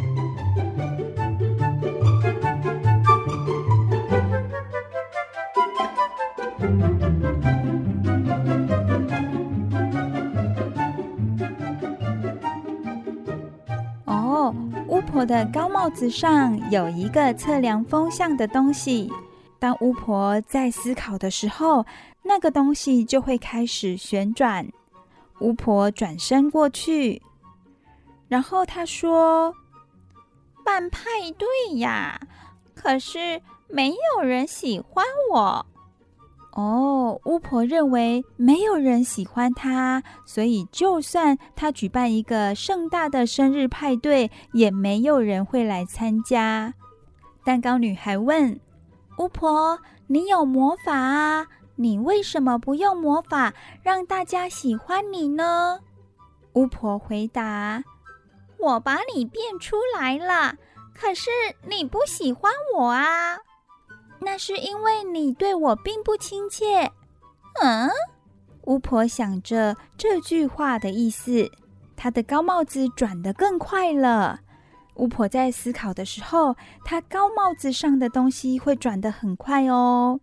[14.05, 14.53] 哦，
[14.87, 19.09] 巫婆的高帽子上有一个测量风向的东西。
[19.61, 21.85] 当巫婆在思考的时候，
[22.23, 24.67] 那个东西就会开始旋转。
[25.39, 27.21] 巫婆转身过去，
[28.27, 29.53] 然后她说
[30.65, 31.03] ：“办派
[31.37, 32.19] 对呀，
[32.73, 35.63] 可是没有人喜欢我。”
[36.53, 46.73] 哦，巫婆认为没有人喜欢她，所以就算她举办一个盛大的生日派对，也没有人会来参加。
[47.43, 48.59] 蛋糕女孩问
[49.17, 51.47] 巫婆：“你有魔法啊？”
[51.77, 55.79] 你为什么不用魔法让大家喜欢你呢？
[56.53, 57.83] 巫婆回答
[58.59, 60.55] ：“我把你变出来了，
[60.93, 61.31] 可是
[61.67, 63.39] 你不喜欢我啊。
[64.19, 66.91] 那是因为你对我并不亲切。”
[67.63, 67.89] 嗯，
[68.65, 71.49] 巫婆想着这句话的意思，
[71.95, 74.41] 她的高帽子转得更快了。
[74.95, 80.19] 巫婆在思考的时候，她高帽子上的东西会转得很快哦。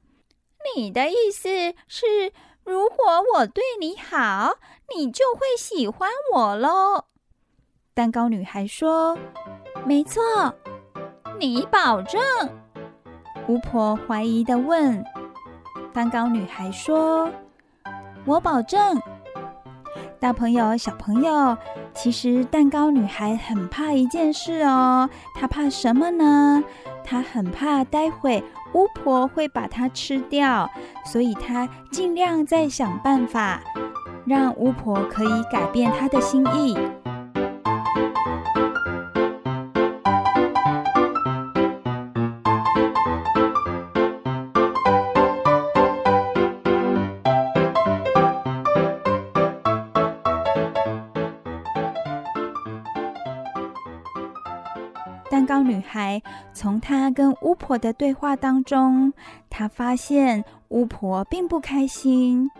[0.77, 1.49] 你的意思
[1.87, 2.33] 是，
[2.65, 2.97] 如果
[3.35, 4.57] 我对你好，
[4.95, 7.05] 你就会喜欢我喽？
[7.95, 9.19] 蛋糕女孩说
[9.87, 10.23] ：“没错，
[11.39, 12.21] 你保证？”
[13.49, 15.03] 巫婆怀疑地问。
[15.95, 17.29] 蛋糕女孩说
[18.27, 19.01] ：“我保证。”
[20.21, 21.57] 大朋友、小朋友，
[21.95, 25.09] 其实蛋糕女孩很怕一件事哦。
[25.35, 26.63] 她怕什么呢？
[27.05, 28.43] 她很怕待会
[28.75, 30.69] 巫婆会把她吃掉，
[31.05, 33.61] 所以她尽量在想办法，
[34.27, 36.77] 让巫婆可以改变她的心意。
[55.69, 56.23] 女孩
[56.55, 59.13] 从她跟巫婆的对话当中，
[59.51, 62.51] 她发现巫婆并不开心。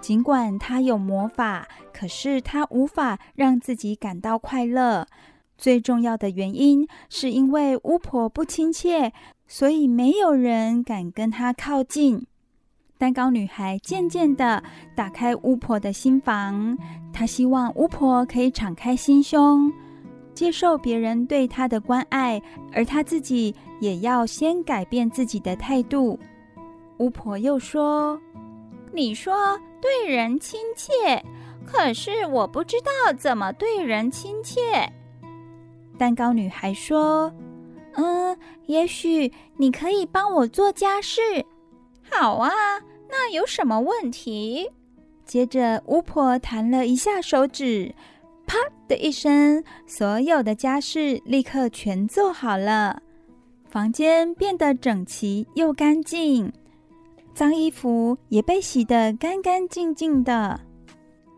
[0.00, 5.06] 尽管她有魔法，可是她无法让自己感到快乐。
[5.56, 9.12] 最重要的原因是因为巫婆不亲切，
[9.46, 12.26] 所以没有人敢跟她靠近。
[12.98, 14.62] 蛋糕女孩渐渐地
[14.94, 16.76] 打开巫婆的心房，
[17.12, 19.72] 她希望巫婆可以敞开心胸。
[20.42, 26.18] 接受别人对他的关爱，而他自己也要先改变自己的态度。
[26.98, 28.20] 巫婆又说
[28.92, 31.24] ：“你说对人亲切，
[31.64, 34.60] 可是我不知道怎么对人亲切。”
[35.96, 37.32] 蛋糕女孩说
[37.94, 38.36] ：“嗯，
[38.66, 41.22] 也许你可以帮我做家事。
[42.10, 42.50] ”“好啊，
[43.08, 44.68] 那有什么问题？”
[45.24, 47.94] 接着，巫婆弹了一下手指。
[48.52, 53.00] 啪的一声，所有的家事立刻全做好了，
[53.70, 56.52] 房间变得整齐又干净，
[57.32, 60.60] 脏衣服也被洗得干干净净的。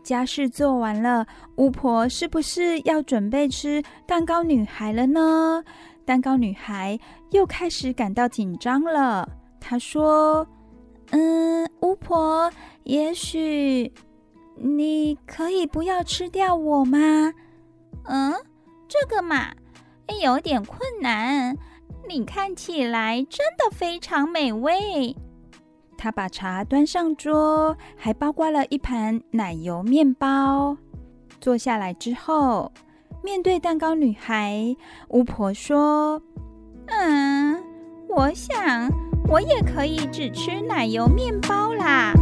[0.03, 5.63] 家事做完了，巫婆是不是要准备吃蛋糕女孩了呢？
[6.03, 6.99] 蛋糕女孩
[7.31, 9.25] 又开始感到紧张了。
[9.61, 10.45] 她说
[11.11, 12.51] ：“嗯，巫婆，
[12.83, 13.89] 也许……”
[14.55, 17.33] 你可以不要吃掉我吗？
[18.05, 18.33] 嗯，
[18.87, 19.53] 这个嘛，
[20.21, 21.57] 有点困难。
[22.07, 25.15] 你看起来真的非常美味。
[25.97, 30.77] 他把茶端上桌，还包括了一盘奶油面包。
[31.41, 32.71] 坐下来之后，
[33.23, 34.75] 面对蛋糕女孩，
[35.09, 36.21] 巫婆说
[36.87, 37.63] ：“嗯，
[38.07, 38.89] 我想
[39.27, 42.13] 我也可以只吃奶油面包啦。”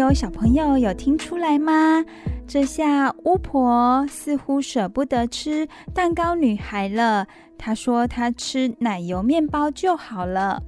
[0.00, 2.02] 友，小朋友有听出来吗？
[2.46, 7.26] 这下巫婆似乎舍不得吃蛋糕女孩了。
[7.58, 10.62] 她说她吃奶油面包就好了。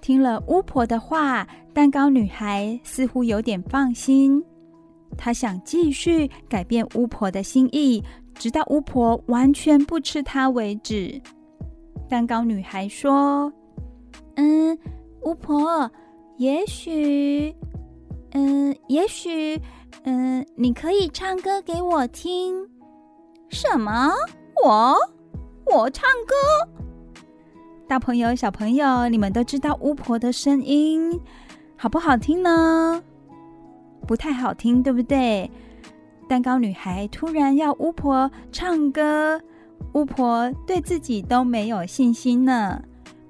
[0.00, 4.42] 听了巫婆的话，蛋糕女孩似乎有点放心。
[5.16, 8.02] 她想继续改变巫婆的心意，
[8.34, 11.20] 直到巫婆完全不吃她为止。
[12.08, 13.52] 蛋糕女孩说
[14.36, 14.78] ：“嗯，
[15.22, 15.90] 巫婆，
[16.36, 17.52] 也许……”
[18.32, 19.60] 嗯，也许，
[20.04, 22.68] 嗯，你可以唱歌给我听。
[23.48, 24.12] 什么？
[24.64, 24.94] 我？
[25.64, 26.34] 我唱歌？
[27.86, 31.18] 大朋友、小朋友，你们都知道巫婆的声音
[31.76, 33.02] 好不好听呢？
[34.06, 35.50] 不太好听，对不对？
[36.28, 39.40] 蛋糕女孩突然要巫婆唱歌，
[39.94, 42.82] 巫婆对自己都没有信心呢。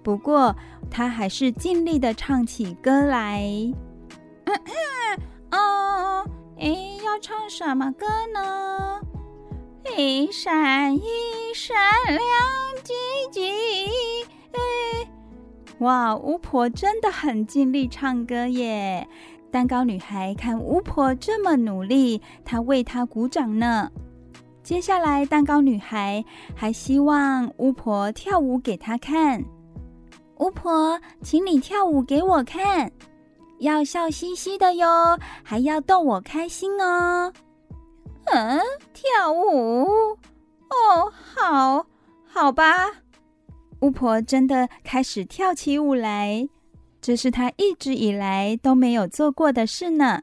[0.03, 0.55] 不过，
[0.91, 3.45] 她还是尽力的唱起歌来。
[5.51, 6.25] 哦，
[6.59, 9.01] 哎，要唱什么歌呢？
[9.97, 11.01] 一闪一
[11.55, 11.77] 闪
[12.07, 12.21] 亮
[12.85, 12.95] 晶
[13.31, 13.43] 晶。
[14.53, 15.09] 哎，
[15.79, 19.09] 哇，巫婆真的很尽力唱歌耶！
[19.51, 23.91] 蛋糕女孩看巫婆这么努力，她为她鼓掌呢。
[24.63, 26.23] 接下来，蛋糕女孩
[26.55, 29.43] 还希望巫婆跳舞给她看。
[30.37, 32.93] 巫婆，请你跳舞给我看。
[33.59, 37.33] 要笑嘻嘻的哟，还要逗我开心哦。
[38.27, 38.61] 嗯，
[38.93, 40.17] 跳舞？
[40.69, 41.87] 哦，好，
[42.27, 42.91] 好吧。
[43.81, 46.49] 巫婆真的开始跳起舞来，
[47.01, 50.21] 这是她一直以来都没有做过的事呢。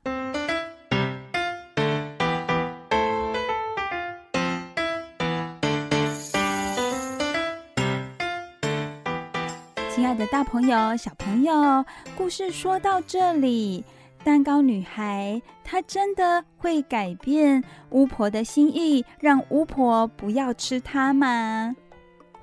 [10.15, 11.83] 爱的大朋友、小朋友，
[12.17, 13.83] 故事说到这里，
[14.23, 21.75] 蛋糕女孩她真的会改变巫婆的心意，让巫婆不要吃她吗？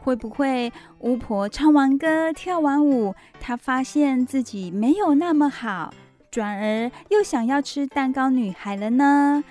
[0.03, 5.95] 会不会巫婆唱完歌、跳完舞，她发现自己没有那么好，
[6.31, 9.43] 转而又想要吃蛋糕女孩了呢？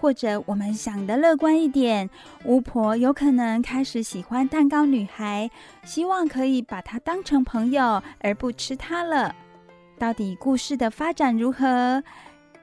[0.00, 2.08] 或者我们想的乐观一点，
[2.44, 5.50] 巫婆有可能开始喜欢蛋糕女孩，
[5.84, 9.34] 希望可以把她当成朋友，而不吃她了。
[9.98, 12.02] 到底故事的发展如何？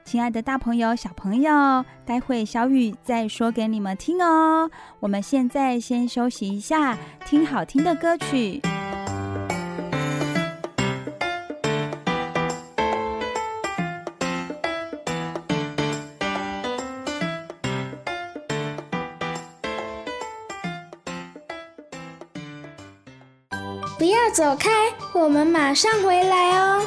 [0.04, 4.70] 亲爱的大朋友、小朋友，待会小雨再说给你们听哦。
[5.00, 8.62] 我们现在先休息一下，听好听的歌曲。
[24.36, 24.70] 走开，
[25.14, 26.82] 我们马上回来哦。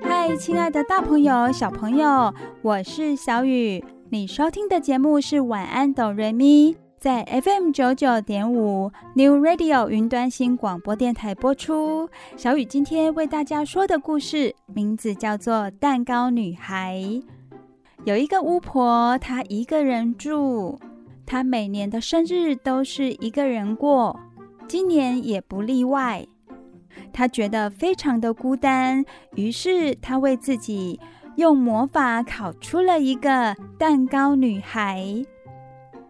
[0.00, 3.84] 嗨，亲爱的大朋友、小朋友，我是小雨。
[4.10, 12.08] 你收听的节目是晚安哆瑞咪，在 FM 九九点五 New Radio 云端新广播电台播出。
[12.36, 17.00] 小雨今天为大家说的故事名字叫做《蛋糕女孩》。
[18.06, 20.78] 有一个巫婆，她一个人住，
[21.26, 24.16] 她每年的生日都是一个人过，
[24.68, 26.24] 今年也不例外。
[27.12, 29.04] 她觉得非常的孤单，
[29.34, 31.00] 于是她为自己
[31.34, 35.04] 用魔法烤出了一个蛋糕女孩。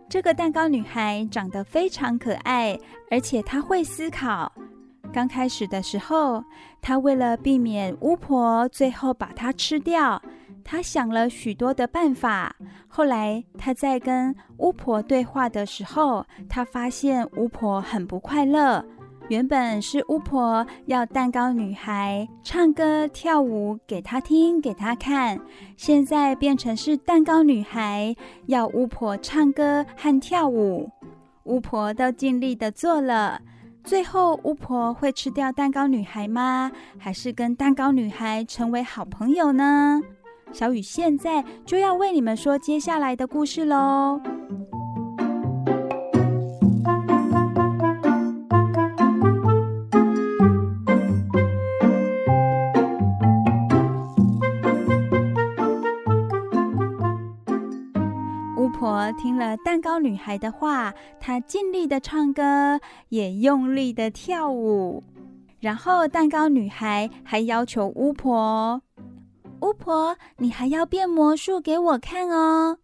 [0.06, 2.78] 这个蛋糕女孩长得非常可爱，
[3.10, 4.52] 而且她会思考。
[5.14, 6.44] 刚开始的时候，
[6.80, 10.22] 他为了避免巫婆最后把她吃掉，
[10.62, 12.54] 他想了许多的办法。
[12.86, 18.84] 后来，他在跟巫婆对话的时候，他发现巫婆很不快乐。
[19.28, 25.40] 原本是巫婆要蛋糕女孩唱歌跳舞给她听，给她看，
[25.76, 28.14] 现在变成是蛋糕女孩
[28.46, 30.88] 要巫婆唱歌和跳舞，
[31.42, 33.40] 巫婆都尽力的做了，
[33.86, 36.72] 最后巫婆会吃掉蛋糕女孩吗？
[36.98, 40.02] 还是跟蛋糕女孩成为好朋友呢？
[40.52, 44.20] 小雨现在就要为你们说接下来的故事喽。
[59.12, 65.02] 听了蛋糕女孩的话，她尽力的唱歌，也用力的跳舞。
[65.60, 68.82] 然后蛋糕女孩还要求巫婆。
[69.62, 72.78] 巫婆，你还要变魔术给我看哦！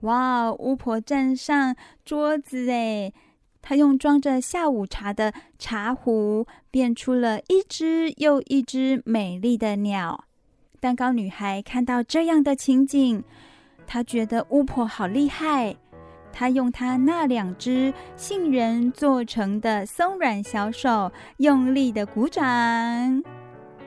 [0.00, 3.12] 哇，巫婆站上桌子哎，
[3.60, 10.24] 她用装着下午茶的茶壶变出了一只又一只美丽的鸟。
[10.80, 13.22] 蛋糕女孩看到这样的情景，
[13.88, 15.74] 她觉得巫婆好厉害。
[16.30, 22.44] 她用她那两只杏仁做成的松软小手用力的鼓掌。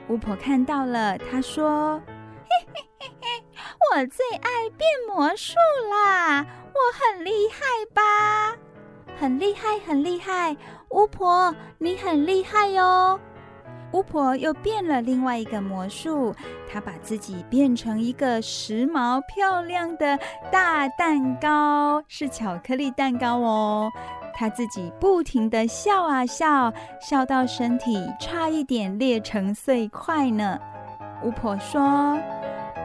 [0.08, 1.98] 巫婆看到了，她说。
[2.44, 3.26] 嘿嘿嘿嘿，
[3.94, 5.54] 我最爱变魔术
[5.90, 6.44] 啦！
[6.74, 7.60] 我很厉害
[7.94, 8.58] 吧？
[9.16, 10.56] 很厉害，很厉害！
[10.90, 13.18] 巫婆，你很厉害哟！
[13.92, 16.34] 巫婆又变了另外一个魔术，
[16.70, 20.18] 她把自己变成一个时髦漂亮的
[20.50, 23.90] 大蛋糕，是巧克力蛋糕哦。
[24.34, 30.58] 她自己不停地笑啊笑，笑到身体差一点裂成碎块呢。
[31.22, 32.18] 巫婆说。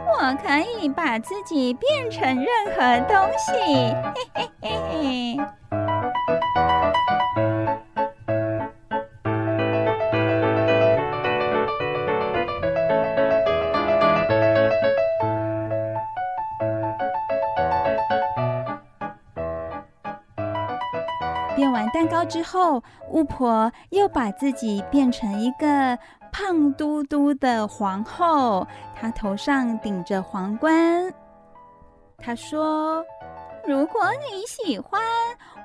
[0.09, 3.51] 我可以把自己变成任何东西，
[4.33, 5.37] 嘿嘿
[5.69, 5.76] 嘿。
[22.27, 25.97] 之后，巫婆又把自己变成一个。
[26.29, 31.11] 胖嘟嘟的皇后，她头上顶着皇冠。
[32.17, 33.03] 她说
[33.65, 35.01] ：“如果你喜欢，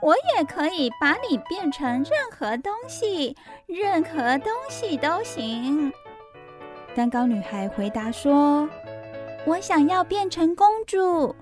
[0.01, 3.37] 我也可以把你变成任何东西，
[3.67, 5.93] 任何东西都行。”
[6.95, 8.67] 蛋糕女孩回答说
[9.45, 11.35] ：“我想要变成公主。”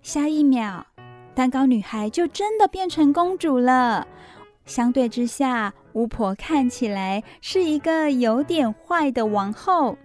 [0.00, 0.86] 下一秒，
[1.34, 4.06] 蛋糕女孩就真的变成公主了。
[4.66, 9.96] 相对之下，巫婆看起来是一个有点坏的王后。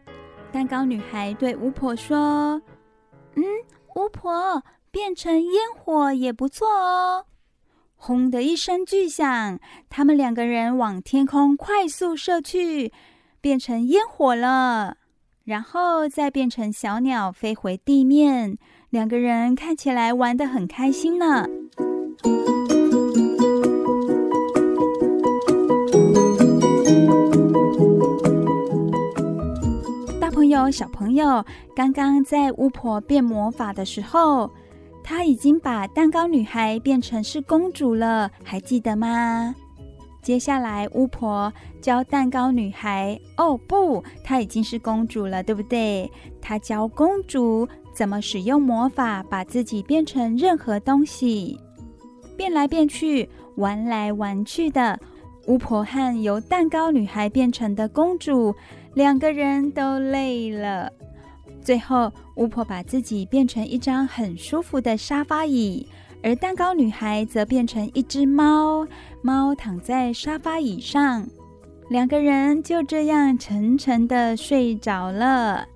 [0.51, 2.61] 蛋糕女孩对巫婆说
[3.35, 3.43] ：“嗯，
[3.95, 7.25] 巫婆变成烟火也不错哦。”
[7.95, 9.59] 轰的一声巨响，
[9.89, 12.91] 他们两个人往天空快速射去，
[13.39, 14.97] 变成烟火了，
[15.43, 18.57] 然后再变成小鸟飞回地面。
[18.89, 21.45] 两个人看起来玩得很开心呢。
[30.69, 31.43] 小朋友
[31.75, 34.51] 刚刚在巫婆变魔法的时候，
[35.03, 39.55] 她已经把蛋糕女孩变成是公主了，还记得吗？
[40.21, 41.51] 接下来巫婆
[41.81, 46.11] 教蛋糕女孩，哦不，她已经是公主了，对不对？
[46.39, 51.59] 她教公主怎么使用魔法，把自己变成任何东西，
[52.37, 54.99] 变来变去，玩来玩去的。
[55.47, 58.53] 巫婆和由蛋糕女孩变成的公主。
[58.93, 60.91] 两个人都累了，
[61.61, 65.87] 最后巫婆把自己变成一张很舒服的沙发椅，
[66.21, 68.85] 而蛋糕女孩则变成一只猫，
[69.21, 71.25] 猫躺在沙发椅上，
[71.89, 75.67] 两个人就这样沉沉的睡着了。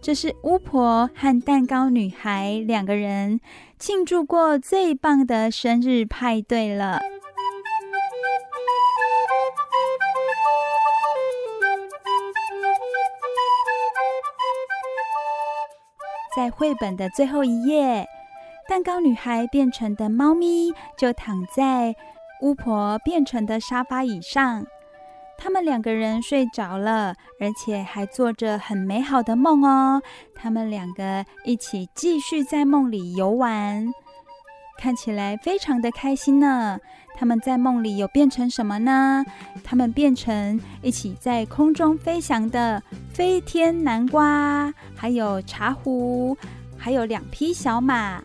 [0.00, 3.40] 这是巫婆和蛋糕女孩两个人
[3.78, 7.00] 庆祝过最棒的生日派对了。
[16.34, 18.06] 在绘本的最后一页，
[18.68, 21.94] 蛋糕女孩变成的猫咪就躺在
[22.40, 24.64] 巫婆变成的沙发椅上。
[25.36, 30.02] 他们两个人睡着了，而且还做着很美好的梦哦。
[30.34, 33.90] 他们两个一起继续在梦里游玩，
[34.80, 36.78] 看起来非常的开心呢。
[37.14, 39.22] 他们在梦里有变成什么呢？
[39.62, 46.34] 他们变成一起在空中飞翔的飞天南瓜，还有茶壶，
[46.78, 48.22] 还有两匹小马、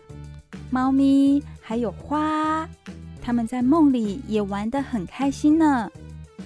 [0.70, 2.66] 猫咪，还有花。
[3.20, 5.90] 他们在梦里也玩得很开心呢。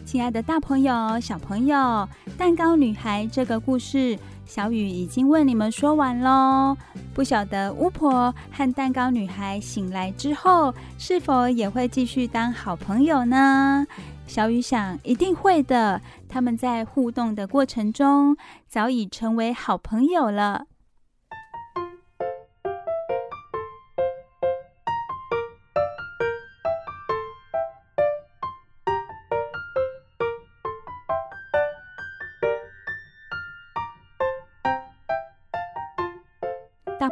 [0.04, 4.18] 亲爱的大朋友、小朋友，蛋糕女孩这个故事，
[4.50, 6.76] 小雨已经为你们说完喽。
[7.14, 13.86] 不晓得巫婆和蛋糕女孩醒来之后，是否也会继续当好朋友呢？
[14.26, 16.02] 小雨想，一定会的。
[16.28, 18.36] 他们在互动的过程中，
[18.66, 20.66] 早已成为好朋友了。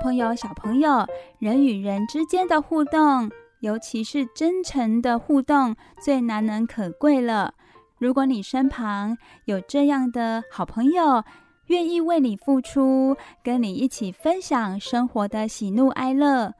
[0.09, 1.07] 朋友、小朋友，
[1.39, 3.31] 人与人之间的互动，
[3.61, 7.53] 尤其是真诚的互动，最难能可贵了。
[7.99, 11.23] 如果你身旁有这样的好朋友，
[11.67, 16.55] 愿意为你付出，跟你一起分享生活的喜怒哀乐，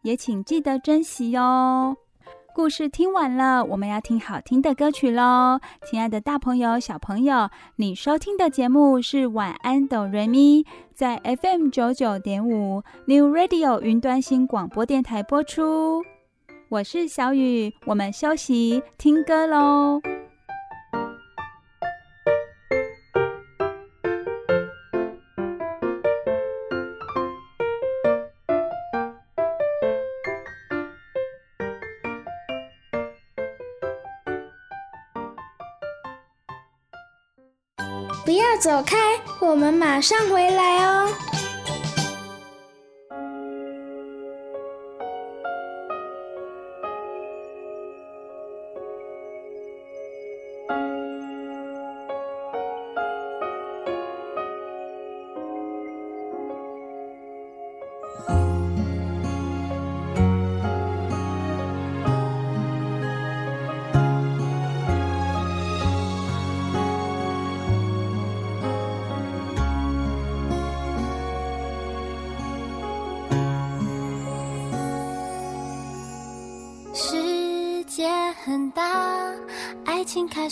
[0.00, 1.94] 也请记得珍惜哦。
[2.54, 5.58] 故事听完了，我们要听好听的歌曲喽。
[5.84, 16.04] 亲爱的大朋友、小朋友，你收听的节目是晚安哆瑞咪，在 FM 九九点五 New Radio 云端新广播电台播出。
[16.68, 20.00] 我是小雨，我们休息听歌喽。
[38.56, 38.96] 走开，
[39.40, 41.08] 我们马上回来哦。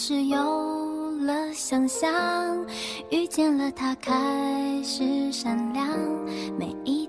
[0.04, 2.10] 是有了想象，
[3.08, 5.86] 遇见了他，开始闪亮，
[6.58, 7.01] 每一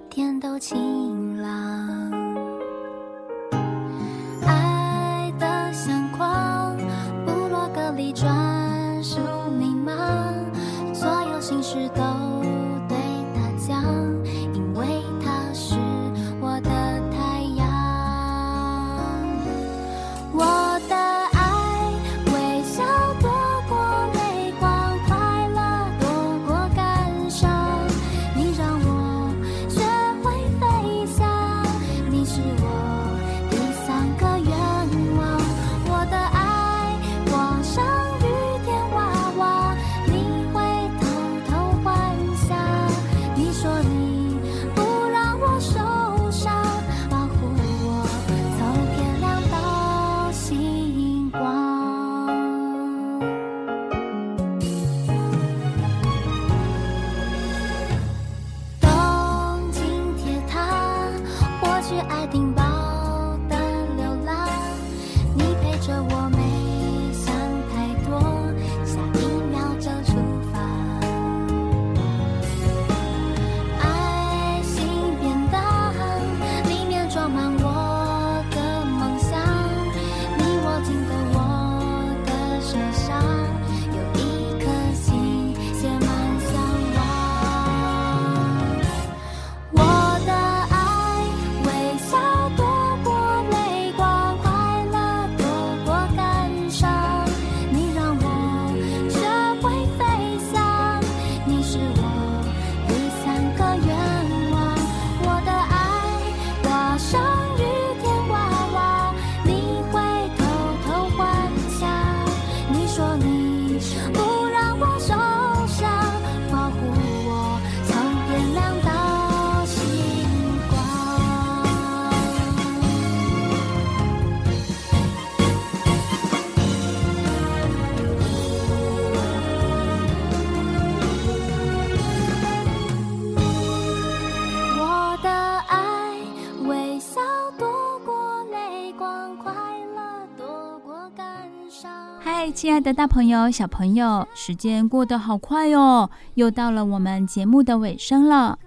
[142.63, 148.57] 亲爱的大朋友、小朋友，时间过得好快哦，又到了我们节目的尾声了。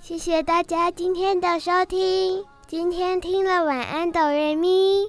[0.00, 5.08] 谢谢大家今天的收听，今天听了晚安哆瑞咪，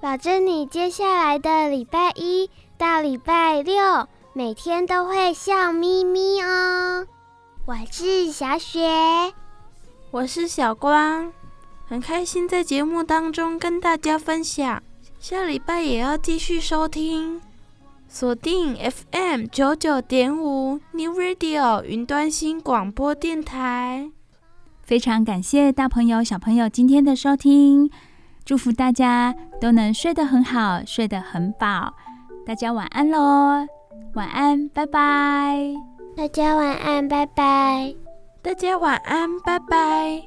[0.00, 7.06] 保证你接下来的礼拜一到礼拜六每天都会笑眯眯哦。
[7.66, 9.32] 我是小雪，
[10.10, 11.32] 我是小光，
[11.86, 14.82] 很开心在节目当中跟大家分享。
[15.20, 17.40] 下礼拜也要继续收听，
[18.12, 24.10] 锁定 FM 九九点五 New Radio 云端新广播电台。
[24.82, 27.88] 非常感谢大朋友、小朋友今天的收听，
[28.44, 31.94] 祝福大家都能睡得很好，睡得很饱。
[32.44, 33.68] 大家晚安喽，
[34.14, 35.72] 晚安，拜拜。
[36.16, 37.94] 大家晚安，拜拜。
[38.42, 40.24] 大家晚安，拜拜。